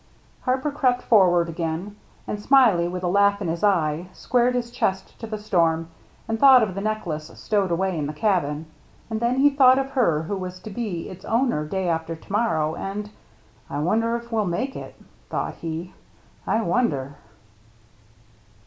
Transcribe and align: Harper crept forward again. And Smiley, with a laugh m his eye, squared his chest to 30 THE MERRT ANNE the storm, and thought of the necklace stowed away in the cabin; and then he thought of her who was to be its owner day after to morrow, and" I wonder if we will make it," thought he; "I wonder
Harper 0.41 0.71
crept 0.71 1.03
forward 1.03 1.47
again. 1.47 1.95
And 2.25 2.41
Smiley, 2.41 2.87
with 2.87 3.03
a 3.03 3.07
laugh 3.07 3.39
m 3.39 3.47
his 3.47 3.63
eye, 3.63 4.07
squared 4.13 4.55
his 4.55 4.71
chest 4.71 5.09
to 5.19 5.27
30 5.27 5.27
THE 5.27 5.27
MERRT 5.27 5.33
ANNE 5.33 5.37
the 5.39 5.43
storm, 5.45 5.89
and 6.27 6.39
thought 6.39 6.63
of 6.63 6.73
the 6.73 6.81
necklace 6.81 7.27
stowed 7.35 7.69
away 7.69 7.95
in 7.99 8.07
the 8.07 8.13
cabin; 8.13 8.65
and 9.11 9.19
then 9.19 9.37
he 9.37 9.51
thought 9.51 9.77
of 9.77 9.91
her 9.91 10.23
who 10.23 10.35
was 10.37 10.59
to 10.61 10.71
be 10.71 11.07
its 11.07 11.23
owner 11.23 11.65
day 11.67 11.87
after 11.87 12.15
to 12.15 12.31
morrow, 12.31 12.73
and" 12.73 13.11
I 13.69 13.77
wonder 13.77 14.15
if 14.15 14.31
we 14.31 14.39
will 14.39 14.47
make 14.47 14.75
it," 14.75 14.95
thought 15.29 15.57
he; 15.57 15.93
"I 16.47 16.63
wonder 16.63 17.17